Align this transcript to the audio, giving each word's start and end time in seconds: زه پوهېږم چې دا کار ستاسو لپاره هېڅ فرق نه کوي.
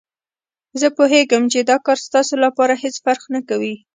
زه 0.79 0.87
پوهېږم 0.97 1.43
چې 1.51 1.59
دا 1.69 1.77
کار 1.85 1.97
ستاسو 2.07 2.35
لپاره 2.45 2.73
هېڅ 2.83 2.95
فرق 3.05 3.23
نه 3.35 3.41
کوي. 3.49 3.75